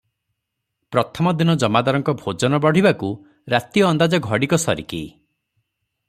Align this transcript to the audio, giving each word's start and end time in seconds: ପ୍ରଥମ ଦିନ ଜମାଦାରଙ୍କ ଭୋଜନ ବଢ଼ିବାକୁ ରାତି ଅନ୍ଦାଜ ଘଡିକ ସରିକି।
ପ୍ରଥମ 0.95 1.33
ଦିନ 1.41 1.53
ଜମାଦାରଙ୍କ 1.63 2.15
ଭୋଜନ 2.23 2.59
ବଢ଼ିବାକୁ 2.65 3.09
ରାତି 3.55 3.83
ଅନ୍ଦାଜ 3.91 4.21
ଘଡିକ 4.31 4.59
ସରିକି। 4.67 5.03